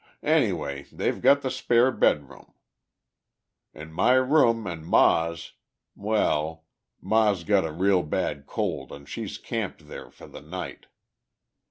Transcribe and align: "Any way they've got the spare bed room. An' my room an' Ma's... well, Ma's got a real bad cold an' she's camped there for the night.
"Any 0.23 0.51
way 0.51 0.87
they've 0.91 1.21
got 1.21 1.43
the 1.43 1.51
spare 1.51 1.91
bed 1.91 2.27
room. 2.27 2.55
An' 3.71 3.93
my 3.93 4.13
room 4.13 4.65
an' 4.65 4.83
Ma's... 4.83 5.51
well, 5.93 6.65
Ma's 6.99 7.43
got 7.43 7.65
a 7.65 7.71
real 7.71 8.01
bad 8.01 8.47
cold 8.47 8.91
an' 8.91 9.05
she's 9.05 9.37
camped 9.37 9.87
there 9.87 10.09
for 10.09 10.25
the 10.25 10.41
night. 10.41 10.87